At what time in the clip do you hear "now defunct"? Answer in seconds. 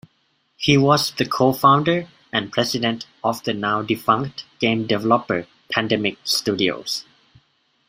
3.53-4.45